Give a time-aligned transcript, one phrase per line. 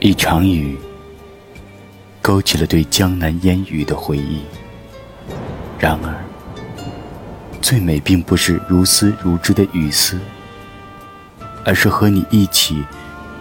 [0.00, 0.78] 一场雨，
[2.22, 4.42] 勾起了对江南烟雨的回忆。
[5.78, 6.14] 然而，
[7.60, 10.18] 最美并不是如丝如织的雨丝，
[11.64, 12.82] 而是和你一起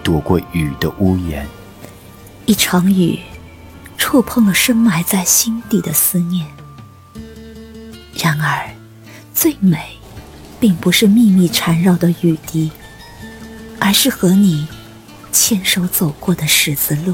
[0.04, 1.48] 躲过雨的屋檐。
[2.46, 3.20] 一场雨，
[3.98, 6.46] 触碰了深埋在心底的思念。
[8.22, 8.70] 然而，
[9.34, 9.78] 最美，
[10.60, 12.70] 并不是密密缠绕的雨滴，
[13.80, 14.68] 而是和你。
[15.32, 17.14] 牵手走过的十字路，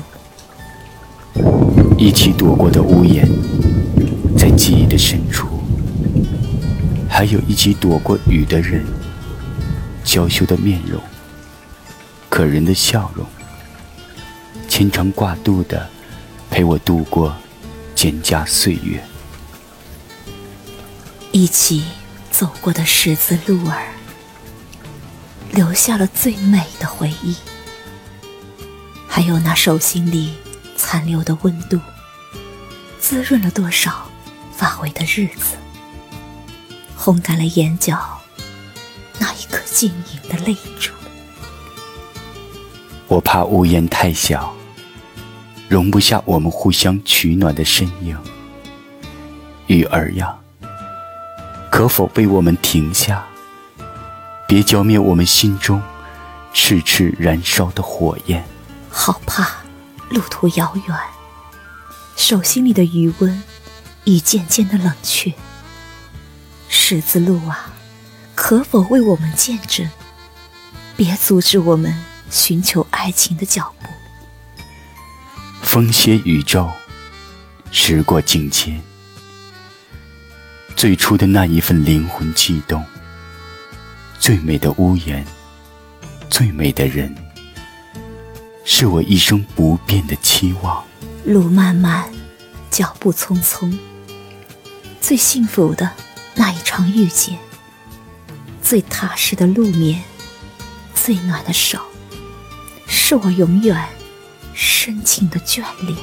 [1.98, 3.28] 一起躲过的屋檐，
[4.38, 5.48] 在记忆的深处，
[7.10, 8.86] 还有一起躲过雨的人，
[10.06, 11.00] 娇羞的面容，
[12.30, 13.26] 可人的笑容，
[14.70, 15.90] 牵肠挂肚的
[16.50, 17.36] 陪我度过
[17.98, 19.04] 蒹葭岁月，
[21.34, 21.84] 一起
[22.32, 23.90] 走过的十字路儿，
[25.56, 27.34] 留下了最美的回忆。
[29.08, 30.34] 还有那手心里
[30.76, 31.80] 残留的温度，
[33.00, 34.10] 滋润了多少
[34.54, 35.56] 发灰的日子，
[37.00, 37.98] 烘干了眼角
[39.18, 40.92] 那一颗晶莹的泪珠。
[43.08, 44.54] 我怕屋檐太小，
[45.70, 48.18] 容不下我们互相取暖的身影。
[49.68, 50.36] 雨儿呀，
[51.72, 53.26] 可否为我们停下？
[54.48, 55.82] 别浇灭我们心中
[56.54, 58.46] 炽炽燃烧的火焰。
[58.90, 59.64] 好怕，
[60.10, 60.98] 路途遥远，
[62.16, 63.44] 手心里的余温
[64.04, 65.34] 已渐渐的冷却。
[66.70, 67.74] 十字路啊，
[68.36, 69.90] 可否为我们见证？
[70.96, 71.94] 别阻止我们
[72.30, 73.88] 寻求爱情的脚步。
[75.62, 76.72] 风歇宇宙，
[77.72, 78.82] 时过境迁，
[80.76, 82.86] 最初的那一份灵魂悸动，
[84.26, 85.24] 最美的屋檐，
[86.32, 87.16] 最美的人。
[88.64, 90.84] 是我一生不变的期望。
[91.26, 92.12] 路漫漫，
[92.72, 93.72] 脚步匆匆。
[95.00, 95.92] 最幸福的
[96.34, 97.38] 那一场遇见，
[98.64, 100.02] 最踏实的路面，
[100.96, 101.80] 最暖的手，
[102.88, 103.80] 是我永远
[104.56, 105.96] 深情的眷恋。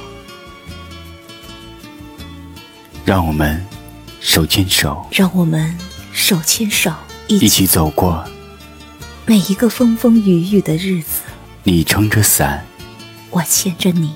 [3.04, 3.66] 让我们
[4.20, 5.76] 手牵手，让我们
[6.12, 6.94] 手牵手，
[7.40, 8.24] 一起走过
[9.26, 11.22] 每一个风风雨雨的日子。
[11.64, 12.66] 你撑着伞，
[13.30, 14.12] 我牵着你，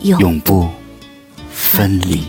[0.00, 0.68] 永不
[1.52, 2.24] 分离。